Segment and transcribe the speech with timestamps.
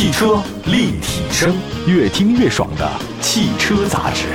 [0.00, 1.54] 汽车立体声，
[1.86, 4.28] 越听越爽的汽车杂志。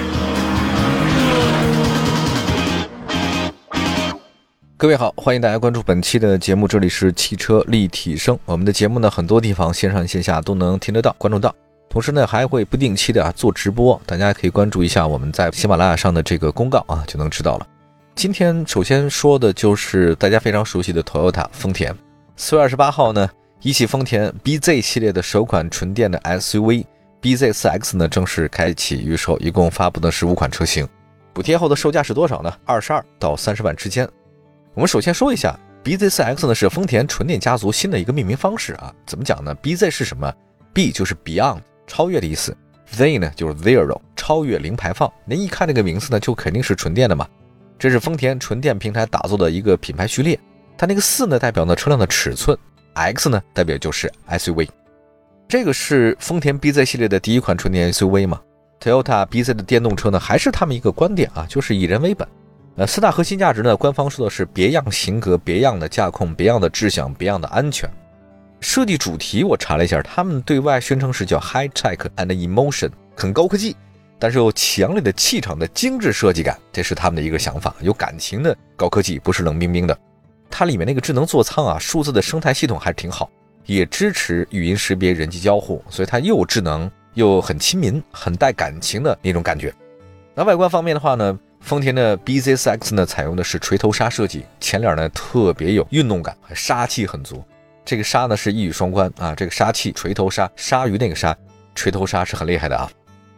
[4.78, 8.38] 各位好，欢迎大家关注本期的节目，这里是汽车立体声。
[8.46, 11.52] 我们的节目呢，很多地方线上线下都能听得到、关注到。
[11.90, 17.66] 同时呢，还会不定期的啊做直播，大家可以关注一下我们在喜马拉雅上的这个公告啊，就能知道了。
[18.14, 21.92] 今天首先说的就是大家非常熟悉的 Toyota 丰田。
[22.36, 23.28] 四月二十八号呢，
[23.66, 26.86] 一汽丰田 BZ 系列的首款纯电的 SUV
[27.20, 30.88] BZ4X 呢正式开启预售，一共发布的是五款车型，
[31.34, 32.58] 补贴后的售价是多少呢？
[32.64, 34.08] 二十二到三十万之间。
[34.76, 40.32] 我们首先说一下 BZ4X 呢是丰田纯电家族新的一个命名方式啊，怎么讲呢？BZ 是什么
[40.72, 42.56] ？B 就是 Beyond 超越的意思
[42.92, 45.12] ，Z 呢就是 Zero 超越零排放。
[45.26, 47.28] 您一看这个名字呢，就肯定是纯电的嘛。
[47.80, 50.40] 这是丰田纯电平台打造的一个品牌序列，
[50.78, 52.56] 它那个四呢代表呢车辆的尺寸
[52.96, 54.68] ，X 呢代表就是 SUV。
[55.48, 58.42] 这个是丰田 BZ 系列的第一款纯电 SUV 嘛
[58.82, 62.28] ？Toyota BZ 的电动车呢还是他们一个观点啊，就是以人为本。
[62.78, 67.90] 呃，四大核心价值呢，官方说的是别样型格、别样的驾控、别样的智享、别样的安全。
[68.60, 73.76] 设计主题我查了一下，他们对外宣称是叫 High Tech and Emotion，很高科技。
[74.18, 77.76] 但是有强烈的气场的精致设计感，这是他们的一个想法。
[77.82, 79.98] 有感情的高科技，不是冷冰冰的。
[80.58, 83.30] 它里面那个智能座舱啊，数字的生态系统还是挺好，
[83.66, 89.74] 也支持语音识别、人机交互，所以它又智能又很亲民，很带感情的那种感觉。
[90.34, 97.44] 那外观方面的话呢，丰田的 BZ4X 呢，采用的是锤头鲨设计，前脸呢特别有运动感，杀气很足。
[97.84, 101.36] 这个鲨呢是一语双关啊，这个杀气锤头鲨，鲨鱼那个鲨，
[101.76, 102.90] 锤头鲨是很厉害的啊。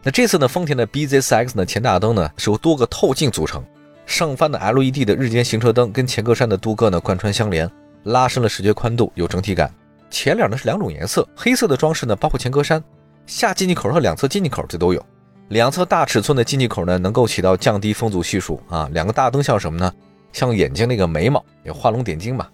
[0.04, 3.64] 那这次呢，丰田的 BZ4X 呢前大灯呢是由多个透镜组成，
[4.08, 7.70] 上方的 LED 的日间行车灯跟前格栅的镀铬呢贯穿相连，
[8.04, 9.70] 拉伸了视觉宽度，有整体感。
[10.08, 12.82] 前脸呢是两种颜色，黑色的装饰呢包括前格栅、
[13.26, 15.06] 下进气口和两侧进气口这都有。
[15.48, 18.88] 两侧大尺寸的进气口呢能够起到降低风阻系数啊。
[18.94, 19.92] 两个大灯像什么呢？
[20.32, 22.48] 像眼睛那个眉毛，也画龙点睛嘛。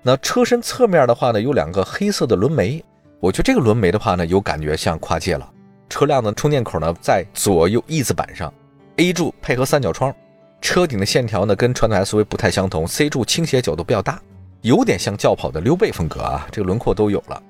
[0.00, 2.82] 那车身侧面的话呢有两个黑色的轮眉，
[3.20, 5.46] 我觉得这个轮眉的话呢有感觉像跨界了。
[5.90, 8.50] 车辆的充电口呢在左右翼子板上
[8.96, 10.14] ，A 柱配合三角窗，
[10.64, 14.18] 车顶的线条呢跟传统 SUV 不太相同，C 柱倾斜角度比较大，
[14.62, 17.40] 有点像轿跑的溜背风格啊，这个轮廓都有了。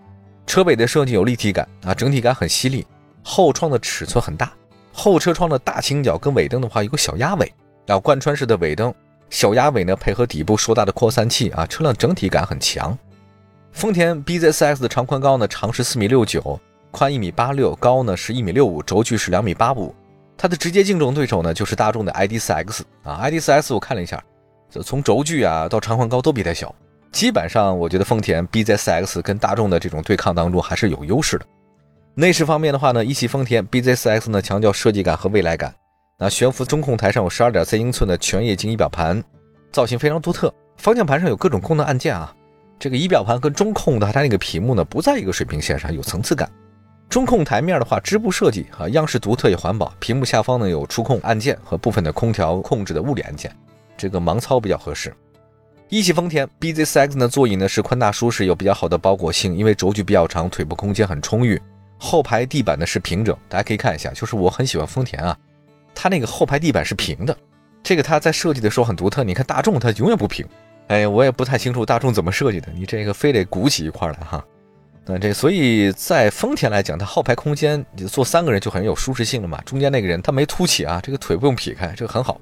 [0.48, 2.84] 车尾的设计有立体感啊，整体感很犀利。
[3.22, 4.52] 后窗的尺寸很大，
[4.92, 7.50] 后车窗的大倾角跟尾灯的话有个小鸭尾，
[7.86, 8.92] 然后贯穿式的尾灯，
[9.30, 12.98] 小鸭尾呢配合底部硕大的扩散器啊，车辆整体感很强。
[13.70, 16.58] 丰田 BZ4X 的长宽高呢长是四米六九。
[16.90, 19.94] 宽一米八六，高呢是一米六五，轴距是两米八五。
[20.36, 24.22] 它的直接竞争对手呢就是大众的 ID.4X 啊，ID.4X 我看了一下，
[24.70, 26.74] 就从轴距啊到长宽高都比它小。
[27.12, 31.46] 基本上我觉得丰田 BZ4X 跟大众的这种对抗当中还是有优势的。
[32.14, 35.72] 内饰方面的话呢，一汽丰田 BZ4X 呢强调设计感和未来感。
[36.18, 39.22] 那悬浮中控台上有十二点三英寸的全液晶仪表盘，
[39.72, 40.52] 造型非常独特。
[40.76, 42.34] 方向盘上有各种功能按键啊，
[42.78, 46.50] 这个仪表盘跟中控的它那个屏幕呢不在一个水平线上，有层次感。
[47.14, 49.94] 中控台面的话，织布设计啊，样式独特也环保。
[50.00, 53.56] 屏幕下方呢有触控按键和部分的空调控制的物理按键，
[53.96, 55.14] 这个盲操比较合适。
[55.88, 61.62] 一汽丰田 BZ4X 呢座椅呢是宽大舒适，有比较好的包裹性，因为轴距比较长，腿部空间很充裕。
[61.98, 65.38] 后排地板呢是平整，大家可以看一下，就是我很喜欢丰田啊，
[65.94, 67.38] 它那个后排地板是平的，
[67.80, 69.22] 这个它在设计的时候很独特。
[69.22, 70.44] 你看大众它永远不平，
[70.88, 74.44] 哎，我也不太清楚大众怎么设计的，你这个非得鼓起一块来哈。
[75.06, 79.60] 那这所以在丰田来讲，它后排空间你坐三个人就很有舒适性了嘛。
[79.66, 82.40] 中间那个人他没凸起啊，这个腿不用劈开，这个很好。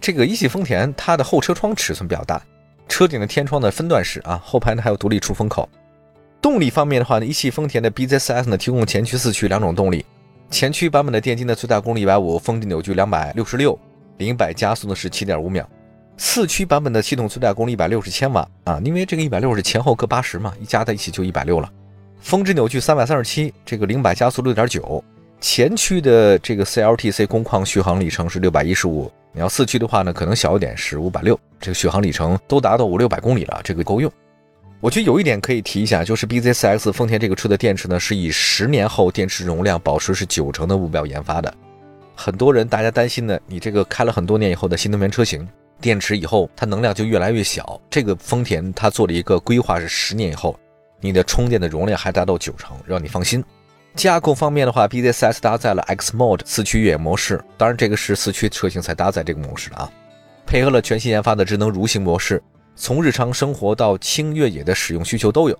[0.00, 2.40] 这个一汽丰田它的后车窗尺寸比较大，
[2.88, 5.68] 车顶的天窗的分段式啊，后排呢还有独立出风口。
[6.40, 10.02] 动力方面的话呢，一汽丰田的 BZ4S 呢提供前驱、四驱两种动力。
[10.50, 13.78] 前驱版本的电机呢最大功率一百五，峰值扭矩两百六十六，
[14.16, 15.68] 零百加速呢是七点五秒。
[16.16, 21.70] 四驱版本的系统最大功率一百六十千瓦啊，因为这个一百六是前后各八十嘛，一加在一起就一百六了。
[22.20, 25.02] 峰值扭矩三百三十七，这个零百加速六点九，
[25.40, 34.12] 前驱的这个 CLTC 工况续航里程是六百一十五，你要四驱的话呢，可能小一点是五百六，这个续航里程都达到五六百公里了，这个够用。
[34.80, 41.52] 我觉得有一点可以提一下，就是 BZ4X 丰田这个车的电池呢，是以十年后电池容量保持是九成的目标研发的。
[42.14, 45.48] 很多人大家担心呢，你这个开了很多年以后的新能源车型，
[45.80, 47.80] 电池以后它能量就越来越小。
[47.88, 50.58] 这个丰田它做了一个规划是十年以后。
[51.00, 53.42] 你的充电的容量还达到九成，让你放心。
[53.96, 59.90] 加控方面的话，BZ4S 搭载了 X Mode 四驱越野模式，当然这个是四驱车型才搭载这个模式的啊。
[60.46, 62.42] 配合了全新研发的智能蠕行模式，
[62.76, 65.58] 从日常生活到轻越野的使用需求都有。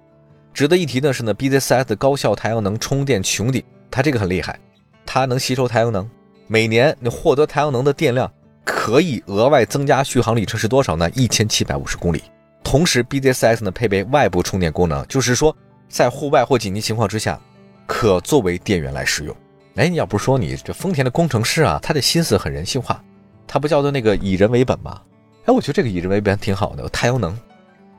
[0.53, 4.59] 值得一提的是呢，BZ4S 的高效太阳能充电穹顶，它这个很厉害，
[5.05, 6.09] 它能吸收太阳能，
[6.47, 8.33] 每年你获得太阳能的电量
[8.65, 11.11] 可以额外增加续航里程是多少呢？
[11.15, 12.23] 一千七百五十公里。
[12.63, 15.55] 同时，BZS 呢配备外部充电功能，就是说
[15.89, 17.41] 在户外或紧急情况之下，
[17.87, 19.35] 可作为电源来使用。
[19.77, 23.03] 哎，你要不说你这丰田的工程师啊，他的心思很人性化，
[23.47, 25.01] 他不叫做那个以人为本吗？
[25.47, 26.89] 哎，我觉得这个以人为本挺好的。
[26.91, 27.37] 太阳能，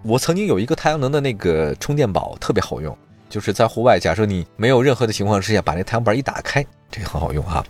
[0.04, 2.96] 我曾经有一个太阳能的那个充电宝，特别好用，
[3.30, 7.66] 就是在户外，假设你没有任何的情况之下，把那太阳板一打开，这个很好用哈。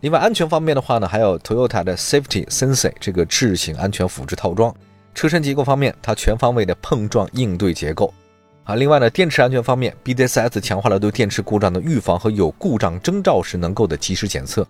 [0.00, 4.72] 另外，安全方面的话呢，还有 Toyota 的 Safety Sensei 这个智行安全辅助套装。
[5.18, 8.14] 车身结构方面，它全方位的碰撞应对结构。
[8.62, 14.64] 啊，另外呢，电池安全方面，BZS 强化了对电池故障的预防和有故障征兆时能够的及时检测。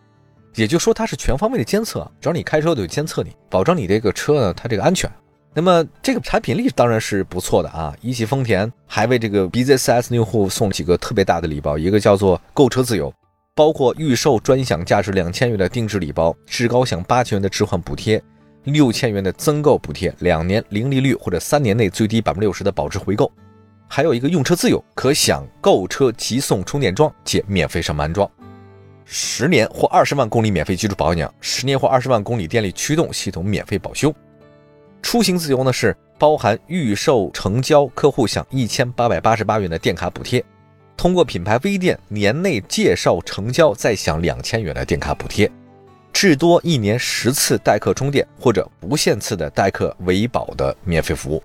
[0.55, 5.11] 也就是说，它是全方位的监测，只要你开车都有监测你，保证你这个车呢，它这个安全。
[5.53, 7.95] 那么这个产品力当然是不错的啊。
[8.01, 13.13] 一汽丰田还为这个 BZS 用户送几个特别大的礼包，一个叫做购车自由，
[13.55, 18.23] 包括预售专享价值两千元的定制礼包，至高享八千元的置换补贴。
[18.73, 23.31] 六千元的增购补贴，两年零利率或者三年内最低百分之六十的保值回购，
[23.89, 28.31] 还有一个用车自由，可享购车即送充电桩且免费上门安装，
[29.05, 34.15] 十年或二十万公里免费基础保养，十年或二十万公里电力驱动系统免费保修。
[35.01, 40.45] 出行自由呢是包含预售成交客户享一千八百八十八元的电卡补贴，
[40.97, 45.51] 通过品牌微店年内介绍成交再享两千元的电卡补贴。
[46.13, 51.43] 至多一年十次代客充电或者不限次的代客维保的免费服务，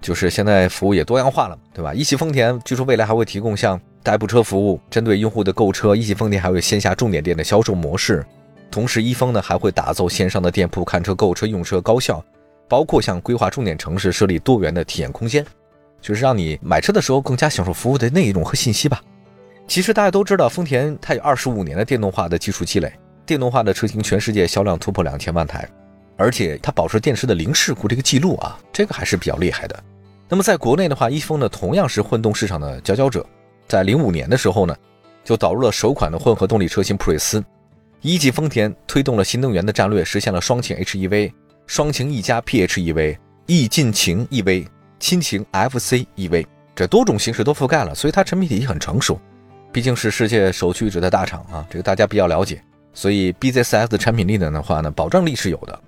[0.00, 1.92] 就是现在服务也多样化了，对吧？
[1.92, 8.24] 一汽丰田据说未来还会提供像代步车服务，针对用户的购车，一汽丰田还有线下重点店的销售模式。
[8.70, 12.22] 同时，一丰呢还会打造线上的店铺，看车、购车、用车高效，
[12.68, 15.44] 包括像规划重点城市设立多元的体验空间，
[16.00, 19.02] 就是让你买车的时候更加享受服务的内容和信息吧。
[19.66, 22.92] 其实大家都知道，丰田它有二十五年的电动化的技术积累。
[23.26, 25.68] 电动化的车型，全世界销量突破两千万台，
[26.16, 29.78] 而且它保持电池的零事故这个记录啊，这个还是比较厉害的。
[30.28, 33.26] 那么在国内的话，一丰呢同样是混动市场的佼佼者，
[33.68, 34.74] 在零五年的时候呢，
[35.24, 37.44] 就导入了首款的混合动力车型普锐斯。
[38.00, 41.32] 一汽丰田推动了新能源的战略，实现了双擎 HEV、
[41.66, 44.66] 双擎 E 加 PHEV、E 进擎 EV、
[45.00, 49.18] 亲情 FC EV 这多种形式都覆盖了，所以它产品体系很成熟。
[49.72, 52.62] 毕竟是世界首屈一指的大厂啊，这个大家比较了解。
[52.96, 55.78] 所以 BZS 的产品力呢的话呢，保障力是有的。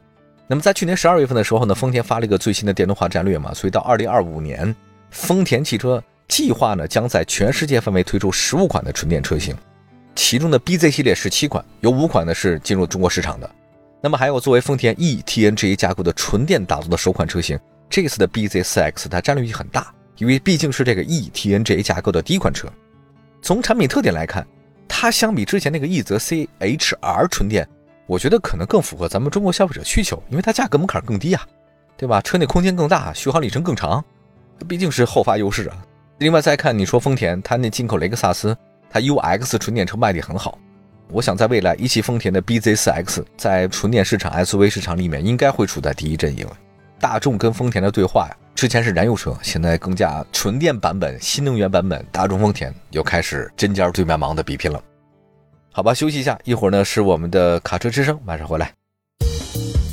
[0.47, 4.77] 那么在去年十二月份的时候呢，丰田发了一个最新的电动化战略嘛，所以到二零二五年，
[5.11, 9.57] 丰田汽车计划呢将在全世界范围推出十五款的纯电车型，
[10.15, 13.51] 其中的 BZ 系列十七款，有五款呢是进入中国市场的。
[14.03, 17.59] 那么还有作为丰田 eTNGA 架构的纯电打造的首款车型，
[17.89, 22.69] 这次的 BZ4X 它战略意义很大，因为毕竟是这个 eTNGA 架构的第一款车。
[23.41, 24.47] 从产品特点来看。
[25.01, 27.65] 它相比之前那个奕泽 CHR 纯电，
[28.09, 31.47] 我觉得可能更符合咱们中国消费者需求，因为它价格门槛更低啊，
[31.97, 32.21] 对吧？
[32.21, 34.05] 车内空间更大，续航里程更长，
[34.67, 35.77] 毕竟是后发优势啊。
[36.19, 38.57] 另外再看，你说丰田，它那进口雷克萨斯，
[38.91, 40.59] 它 UX 纯电车卖的很好，
[41.13, 46.45] 我想在未来，一汽丰田的 BZ4X 在纯电市场 SUV 市场里面应该会处在第一阵营。
[46.99, 54.83] 大众跟丰田的对话呀，之前是燃油车，现在更加纯电版本、新能源版本，大众丰田又开始针尖对麦芒的比拼了。
[55.71, 58.73] 好吧，休息一下，一会儿呢是我们的卡车之声，马上回来。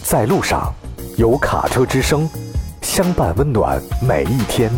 [0.04, 0.74] 在路上，
[1.18, 2.28] 有卡车之声
[2.82, 4.72] 相伴，温暖每一天。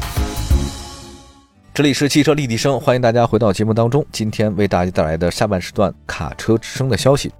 [1.73, 4.05] 这里是汽车立体声，欢迎大家回到节目当中。
[4.11, 7.31] 今天为大家带来的下半时段卡车之声的消息。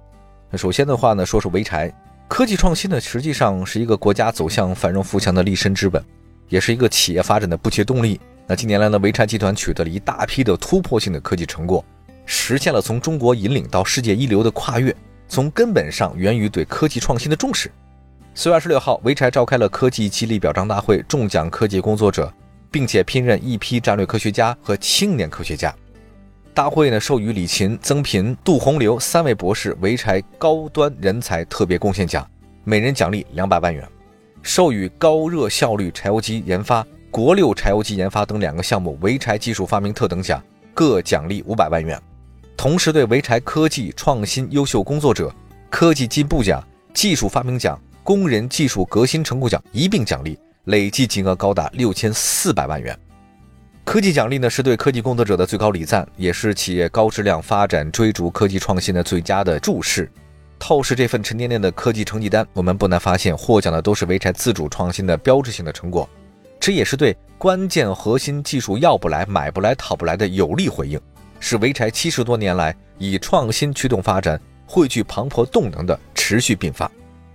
[0.50, 1.92] 那首先的话呢，说说潍柴。
[2.28, 6.02] 科技创新呢，实际上是一个国家走向繁荣富强的立身之本，
[6.48, 8.20] 也是一个企业发展的不竭动力。
[8.46, 11.84] 那近年来呢，潍柴集团取得了一大批的突破性的科技成果，
[12.30, 14.94] 实现了从中国引领到世界一流的跨越，
[15.28, 17.72] 从根本上源于对科技创新的重视。
[18.34, 22.30] 四月二十六号，潍柴召开了科技激励表彰大会，中奖科技工作者，
[22.70, 25.74] 并且聘任一批战略科学家和青年科学家。
[26.52, 32.28] 大会呢，授予李琴、曾平、杜洪流三位博士潍柴高端人才特别贡献奖，
[32.62, 33.82] 每人奖励两百万元；
[34.42, 40.42] 授予高热效率柴油机研发、国六柴油机研发等两个项目潍柴技术发明特等奖，
[40.74, 42.00] 各奖励五百万元。
[42.58, 45.32] 同时，对潍柴科技创新优秀工作者、
[45.70, 46.60] 科技进步奖、
[46.92, 52.98] 技术发明奖、工人技术革新成果奖一并奖励，累计金额高达六千四百万元。
[53.84, 60.10] 科技奖励呢，是对科技工作者的最高礼赞，也是企业高质量发展、追逐科技创新的最佳的注释。
[60.58, 66.10] 透视这份沉甸甸的科技成绩单，我们不难发现，获奖的都是潍柴自主创新的标志性的成果，
[66.58, 71.00] 这也是对关键核心技术要不来、买不来、讨不来的有力回应，
[71.40, 76.90] 是潍柴七十多年来以创新驱动发展、汇聚磅礴动能的持续并发。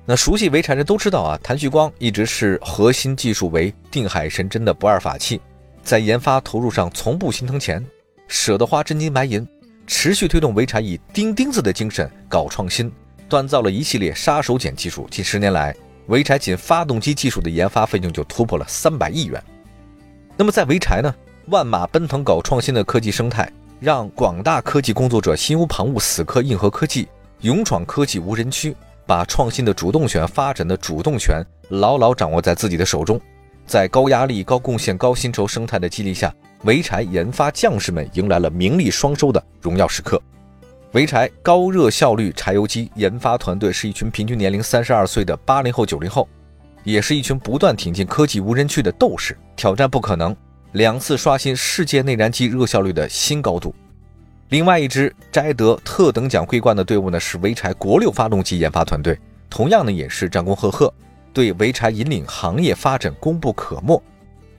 [0.05, 5.39] 那熟悉潍柴人都知道啊，谭旭光一直是核心技术为定海神针的不二法器，
[5.81, 7.85] 在研发投入上从不心疼钱，
[8.27, 9.47] 舍得花真金白银，
[9.87, 12.91] 持续推动潍柴以钉钉子的精神搞创新，
[13.29, 15.07] 锻造了一系列杀手锏技术。
[15.09, 15.73] 近十年来，
[16.09, 19.41] 潍柴仅发动机技术的研发费用就突破了三百亿元。
[20.35, 23.49] 那么在潍柴呢，万马奔腾搞创新的科技生态，
[23.83, 27.05] 让广大科技工作者心无旁骛，死磕硬核科技，
[27.41, 28.73] 勇闯科技无人区。
[29.05, 33.19] 把创新的主动权、发展的主动权牢牢掌握在自己的手中，
[33.65, 40.17] 在高压力、高贡献、高薪酬生态的激励下，潍柴研发将士们迎来了名利双收的荣耀时刻。
[40.93, 46.25] 潍柴高热效率柴油机研发团队是一群平均年龄三十二岁的八零后、九零后，
[46.85, 50.33] 也是一群不断挺进科技无人区的斗士，挑战不可能，
[50.73, 53.73] 两次刷新世界内燃机热效率的新高度。
[54.49, 59.17] 另外一支摘得特等奖桂冠的队伍呢，是潍柴国六发动机研发团队，
[59.51, 60.91] 同样呢也是战功赫赫，
[61.31, 64.01] 对潍柴引领行业发展功不可没。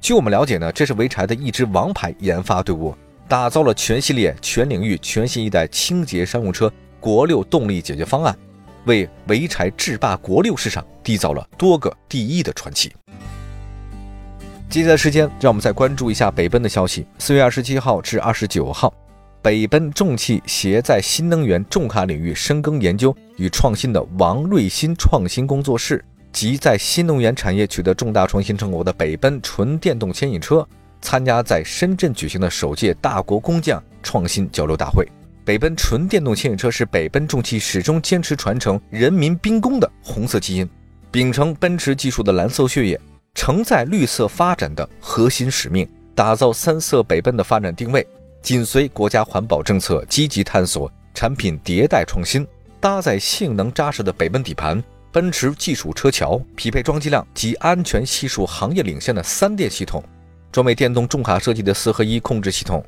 [0.00, 2.94] 据我们了解呢，这是潍柴的一支王牌研发队伍，
[3.28, 8.37] 打造了全系列、全领域全新一代清洁商用车国六动力解决方案，
[8.85, 12.92] 为潍柴制霸国六市场缔造了多个第一的传奇。
[14.75, 17.07] 接下来时间，让我们再关注一下北奔的消息。
[17.21, 18.93] 四月二十七号至二十九号。
[19.40, 30.66] 北奔重汽携在新能源重卡领域深耕研究与创新的王瑞新创新工作室及在新能源产业取得重大创新成果的北奔纯电动牵引车，
[31.00, 35.07] 参加在深圳举行的首届大国工匠创新交流大会。
[35.45, 40.69] 北奔纯电动牵引车是北奔重汽始终坚持传承人民兵工的红色基因，
[41.12, 43.00] 秉承奔驰技术的蓝色血液，
[43.35, 48.07] 承载绿色发展的核心使命，打造三色北奔的发展定位。
[48.41, 52.47] 紧随国家环保政策，积极探索产品迭代创新，
[52.79, 60.03] 搭载性能扎实的北奔底盘、奔驰技术车桥，匹配装机量及安全系数行业领先的三电系统，
[60.53, 62.85] 装备电动重卡设计的四合一控制系统，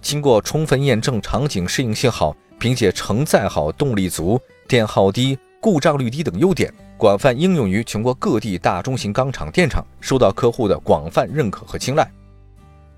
[0.00, 12.06] 经过充分验证，场景适应性好，并且承载好、动力足、电耗低、故障率低等优点，广泛应用于全国各地大中型钢厂、电厂，受到客户的广泛认可和青睐。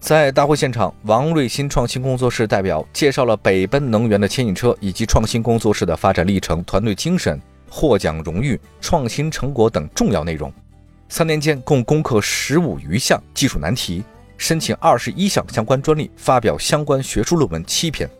[0.01, 7.41] 在大会现场，王瑞新创新工作室代表介绍了北奔能源的牵引车以及创新工作室的发展历程、团队精神、
[7.71, 10.53] 获奖荣誉、创新成果等重要内容。
[11.09, 14.03] 三年间共攻克十五余项技术难题，
[14.37, 18.11] 申请二十一项相关专利，发表相关学术论文七篇。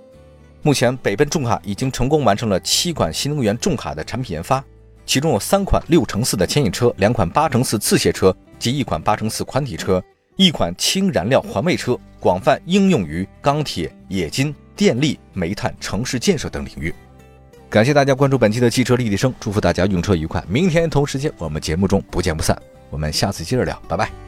[0.63, 4.65] 目前，北奔重卡已经成功完成了七款新能源重卡的产品研发，
[5.05, 10.03] 其中有三款六乘四的牵引车、两款八乘四自卸车及一款八乘四宽体车。
[10.37, 16.93] 一款氢燃料环卫车，广泛应用于钢铁、冶金、电力、煤炭、城市建设等领域。
[17.69, 20.43] 感谢大家关注本期的汽车立体声，祝福大家用车愉快。
[20.49, 22.61] 明天同时间，我们节目中不见不散。
[22.89, 24.22] 我们下次接着聊，拜拜。